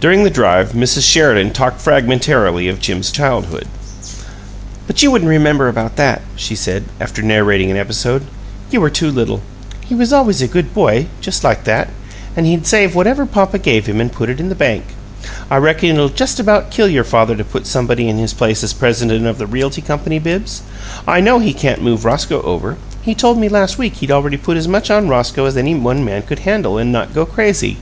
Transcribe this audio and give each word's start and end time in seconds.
During 0.00 0.24
the 0.24 0.28
drive 0.28 0.72
Mrs. 0.72 1.08
Sheridan 1.08 1.52
talked 1.52 1.80
fragmentarily 1.80 2.66
of 2.68 2.80
Jim's 2.80 3.12
childhood. 3.12 3.68
"But 4.88 5.04
you 5.04 5.12
wouldn't 5.12 5.28
remember 5.30 5.68
about 5.68 5.94
that," 5.94 6.20
she 6.34 6.56
said, 6.56 6.82
after 7.00 7.22
narrating 7.22 7.70
an 7.70 7.76
episode. 7.76 8.22
"You 8.72 8.80
were 8.80 8.90
too 8.90 9.08
little. 9.08 9.40
He 9.84 9.94
was 9.94 10.12
always 10.12 10.42
a 10.42 10.48
good 10.48 10.74
boy, 10.74 11.06
just 11.20 11.44
like 11.44 11.62
that. 11.62 11.90
And 12.36 12.44
he'd 12.44 12.66
save 12.66 12.96
whatever 12.96 13.24
papa 13.24 13.60
gave 13.60 13.86
him, 13.86 14.00
and 14.00 14.10
put 14.10 14.28
it 14.28 14.40
in 14.40 14.48
the 14.48 14.56
bank. 14.56 14.82
I 15.48 15.58
reckon 15.58 15.90
it'll 15.90 16.08
just 16.08 16.40
about 16.40 16.72
kill 16.72 16.88
your 16.88 17.04
father 17.04 17.36
to 17.36 17.44
put 17.44 17.68
somebody 17.68 18.08
in 18.08 18.18
his 18.18 18.34
place 18.34 18.64
as 18.64 18.72
president 18.72 19.26
of 19.28 19.38
the 19.38 19.46
Realty 19.46 19.80
Company, 19.80 20.18
Bibbs. 20.18 20.62
I 21.06 21.20
know 21.20 21.38
he 21.38 21.52
can't 21.52 21.84
move 21.84 22.04
Roscoe 22.04 22.42
over; 22.42 22.78
he 23.00 23.14
told 23.14 23.38
me 23.38 23.48
last 23.48 23.78
week 23.78 23.98
he'd 23.98 24.10
already 24.10 24.38
put 24.38 24.56
as 24.56 24.66
much 24.66 24.90
on 24.90 25.06
Roscoe 25.06 25.44
as 25.44 25.56
any 25.56 25.76
one 25.76 26.04
man 26.04 26.22
could 26.22 26.40
handle 26.40 26.78
and 26.78 26.90
not 26.90 27.14
go 27.14 27.24
crazy. 27.24 27.76